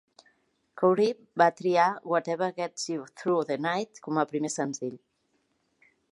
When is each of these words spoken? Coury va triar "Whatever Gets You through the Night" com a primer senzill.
Coury 0.81 1.05
va 1.41 1.47
triar 1.59 1.83
"Whatever 2.13 2.49
Gets 2.61 2.85
You 2.93 3.05
through 3.23 3.43
the 3.51 3.57
Night" 3.65 4.01
com 4.07 4.17
a 4.23 4.27
primer 4.31 4.51
senzill. 4.55 4.97